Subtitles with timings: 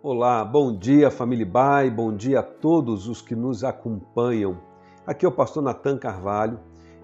[0.00, 4.56] Olá, bom dia família Bai, bom dia a todos os que nos acompanham.
[5.04, 6.60] Aqui é o pastor Natan Carvalho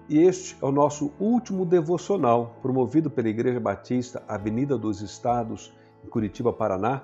[0.07, 5.73] e este é o nosso último devocional promovido pela Igreja Batista Avenida dos Estados,
[6.05, 7.03] em Curitiba, Paraná,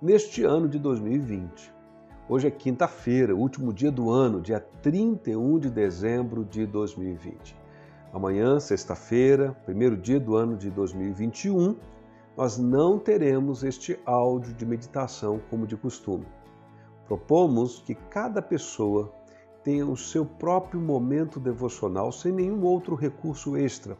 [0.00, 1.70] neste ano de 2020.
[2.30, 7.54] Hoje é quinta-feira, último dia do ano, dia 31 de dezembro de 2020.
[8.10, 11.76] Amanhã, sexta-feira, primeiro dia do ano de 2021
[12.36, 16.26] nós não teremos este áudio de meditação como de costume.
[17.06, 19.12] Propomos que cada pessoa
[19.64, 23.96] tenha o seu próprio momento devocional sem nenhum outro recurso extra,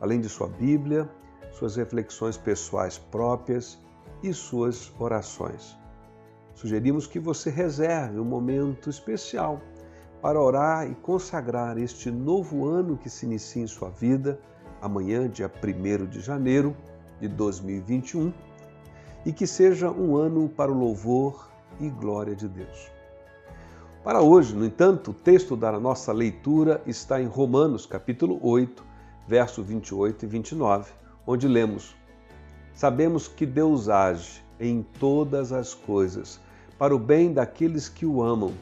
[0.00, 1.08] além de sua Bíblia,
[1.52, 3.78] suas reflexões pessoais próprias
[4.22, 5.78] e suas orações.
[6.54, 9.60] Sugerimos que você reserve um momento especial
[10.20, 14.40] para orar e consagrar este novo ano que se inicia em sua vida,
[14.80, 16.74] amanhã, dia 1 de janeiro,
[17.20, 18.32] de 2021
[19.24, 21.50] e que seja um ano para o louvor
[21.80, 22.90] e glória de Deus.
[24.04, 28.84] Para hoje, no entanto, o texto da nossa leitura está em Romanos, capítulo 8,
[29.26, 30.92] verso 28 e 29,
[31.26, 31.96] onde lemos:
[32.72, 36.40] Sabemos que Deus age em todas as coisas
[36.78, 38.52] para o bem daqueles que o amam,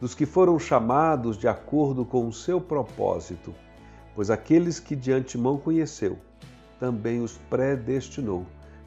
[0.00, 3.54] dos que foram chamados de acordo com o seu propósito,
[4.14, 6.18] pois aqueles que de antemão conheceu,
[6.84, 8.44] também os predestinou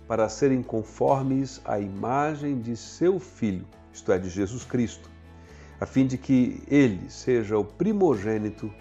[0.08, 5.10] para serem conformes à imagem de seu Filho, isto é, de Jesus Cristo,
[5.82, 8.72] a fim de que ele seja o primogênito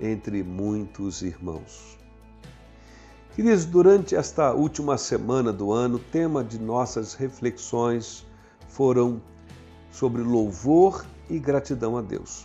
[0.00, 1.96] entre muitos irmãos.
[3.36, 8.26] Queridos, durante esta última semana do ano, o tema de nossas reflexões
[8.66, 9.22] foram
[9.92, 12.44] sobre louvor e gratidão a Deus.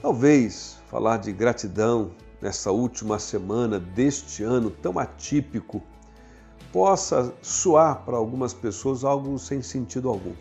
[0.00, 2.12] Talvez falar de gratidão
[2.46, 5.82] nessa última semana deste ano tão atípico,
[6.72, 10.32] possa soar para algumas pessoas algo sem sentido algum.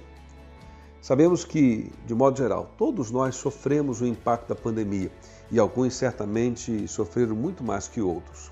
[1.02, 5.12] Sabemos que, de modo geral, todos nós sofremos o impacto da pandemia
[5.50, 8.52] e alguns certamente sofreram muito mais que outros.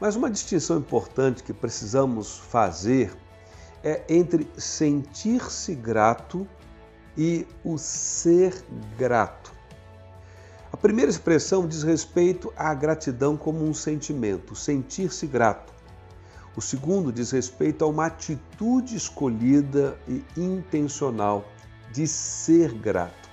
[0.00, 3.12] Mas uma distinção importante que precisamos fazer
[3.82, 6.46] é entre sentir-se grato
[7.18, 8.64] e o ser
[8.96, 9.52] grato.
[10.82, 15.72] Primeira expressão diz respeito à gratidão como um sentimento, sentir-se grato.
[16.56, 21.44] O segundo diz respeito a uma atitude escolhida e intencional
[21.92, 23.30] de ser grato.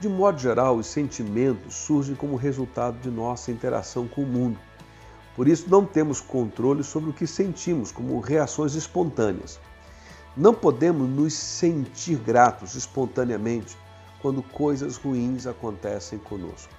[0.00, 4.58] De modo geral, os sentimentos surgem como resultado de nossa interação com o mundo.
[5.36, 9.60] Por isso, não temos controle sobre o que sentimos, como reações espontâneas.
[10.36, 13.78] Não podemos nos sentir gratos espontaneamente
[14.20, 16.72] quando coisas ruins acontecem conosco.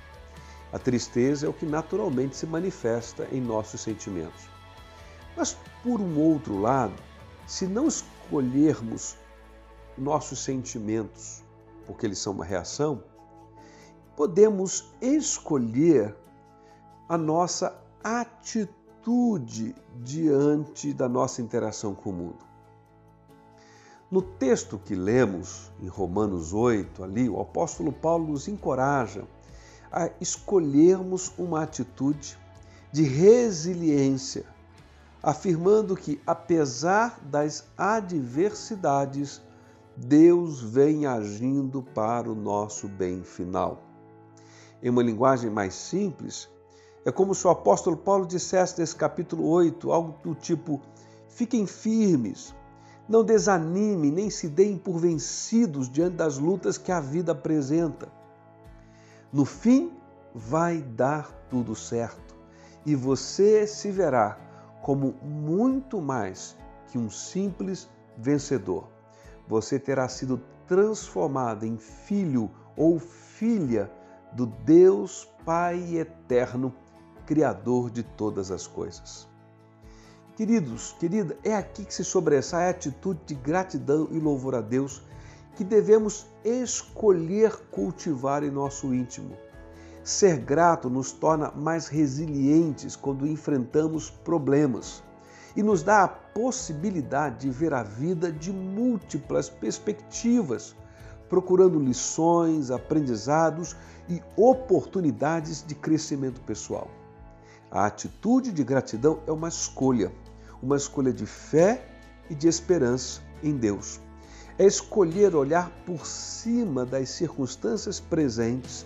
[0.71, 4.47] A tristeza é o que naturalmente se manifesta em nossos sentimentos.
[5.35, 6.93] Mas, por um outro lado,
[7.45, 9.17] se não escolhermos
[9.97, 11.43] nossos sentimentos,
[11.85, 13.03] porque eles são uma reação,
[14.15, 16.15] podemos escolher
[17.09, 22.50] a nossa atitude diante da nossa interação com o mundo.
[24.11, 29.23] No texto que lemos, em Romanos 8, ali, o apóstolo Paulo nos encoraja
[29.89, 32.37] a escolhermos uma atitude
[32.91, 34.43] de resiliência,
[35.23, 39.41] afirmando que, apesar das adversidades,
[39.95, 43.81] Deus vem agindo para o nosso bem final.
[44.83, 46.49] Em uma linguagem mais simples,
[47.05, 50.81] é como se o apóstolo Paulo dissesse nesse capítulo 8 algo do tipo:
[51.29, 52.53] fiquem firmes,
[53.07, 58.07] não desanime nem se deem por vencidos diante das lutas que a vida apresenta.
[59.31, 59.91] No fim,
[60.33, 62.35] vai dar tudo certo
[62.85, 64.37] e você se verá
[64.81, 66.57] como muito mais
[66.87, 68.87] que um simples vencedor.
[69.47, 73.91] Você terá sido transformado em filho ou filha
[74.33, 76.73] do Deus Pai eterno,
[77.25, 79.30] Criador de todas as coisas.
[80.35, 85.01] Queridos, querida, é aqui que se sobressai a atitude de gratidão e louvor a Deus
[85.55, 89.35] que devemos escolher cultivar em nosso íntimo.
[90.03, 95.03] Ser grato nos torna mais resilientes quando enfrentamos problemas
[95.53, 100.73] e nos dá a possibilidade de ver a vida de múltiplas perspectivas,
[101.27, 103.75] procurando lições, aprendizados
[104.07, 106.89] e oportunidades de crescimento pessoal.
[107.71, 110.11] A atitude de gratidão é uma escolha,
[110.61, 111.87] uma escolha de fé
[112.29, 113.97] e de esperança em Deus.
[114.59, 118.85] É escolher olhar por cima das circunstâncias presentes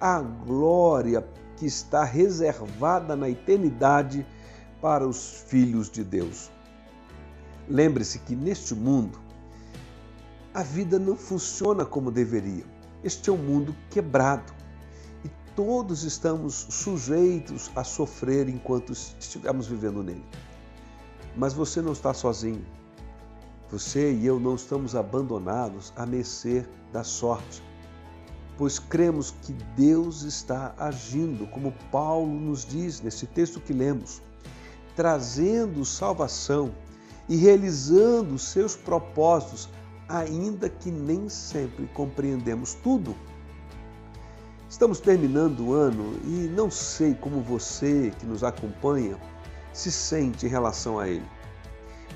[0.00, 1.26] a glória
[1.56, 4.24] que está reservada na eternidade
[4.80, 6.48] para os filhos de Deus.
[7.68, 9.18] Lembre-se que neste mundo
[10.54, 12.64] a vida não funciona como deveria.
[13.02, 14.61] Este é um mundo quebrado
[15.54, 20.24] todos estamos sujeitos a sofrer enquanto estivermos vivendo nele.
[21.36, 22.64] Mas você não está sozinho.
[23.70, 27.62] Você e eu não estamos abandonados a mercê da sorte,
[28.58, 34.20] pois cremos que Deus está agindo, como Paulo nos diz nesse texto que lemos,
[34.94, 36.74] trazendo salvação
[37.28, 39.70] e realizando seus propósitos
[40.06, 43.16] ainda que nem sempre compreendemos tudo.
[44.72, 49.18] Estamos terminando o ano e não sei como você que nos acompanha
[49.70, 51.28] se sente em relação a ele.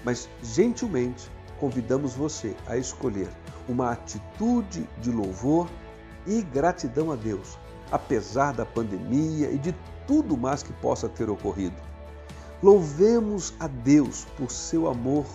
[0.03, 1.31] Mas gentilmente
[1.61, 3.29] convidamos você a escolher
[3.69, 5.69] uma atitude de louvor
[6.27, 7.59] e gratidão a Deus,
[7.93, 9.75] apesar da pandemia e de
[10.07, 11.77] tudo mais que possa ter ocorrido.
[12.63, 15.27] Louvemos a Deus por seu amor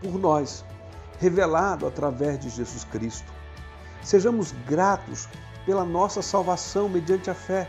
[0.00, 0.64] por nós
[1.18, 3.32] revelado através de Jesus Cristo.
[4.00, 5.28] Sejamos gratos
[5.68, 7.68] pela nossa salvação mediante a fé.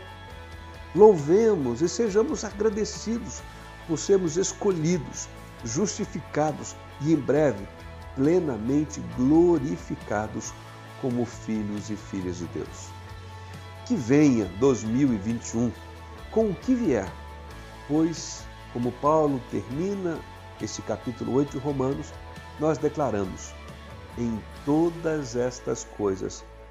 [0.94, 3.42] Louvemos e sejamos agradecidos
[3.86, 5.28] por sermos escolhidos,
[5.66, 7.68] justificados e em breve
[8.16, 10.50] plenamente glorificados
[11.02, 12.88] como filhos e filhas de Deus.
[13.84, 15.70] Que venha 2021
[16.30, 17.12] com o que vier,
[17.86, 20.18] pois, como Paulo termina
[20.58, 22.14] este capítulo 8 de Romanos,
[22.58, 23.52] nós declaramos:
[24.16, 26.42] em todas estas coisas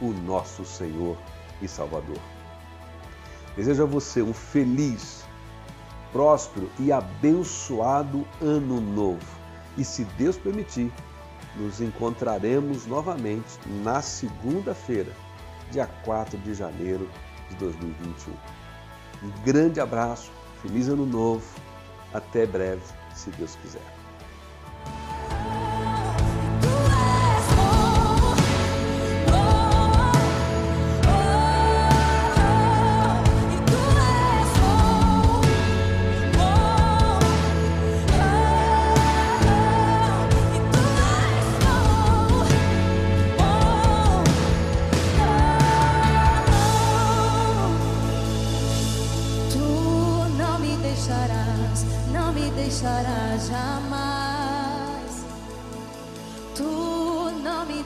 [0.00, 1.16] o nosso Senhor
[1.60, 2.18] e Salvador.
[3.56, 5.24] Desejo a você um feliz,
[6.12, 9.40] próspero e abençoado ano novo.
[9.76, 10.92] E se Deus permitir,
[11.56, 15.12] nos encontraremos novamente na segunda-feira,
[15.70, 17.08] dia 4 de janeiro
[17.48, 18.32] de 2021.
[19.22, 20.30] Um grande abraço,
[20.62, 21.44] feliz ano novo,
[22.12, 22.82] até breve,
[23.14, 23.82] se Deus quiser.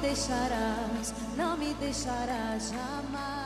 [0.05, 3.44] Deixarás, não me deixarás jamais.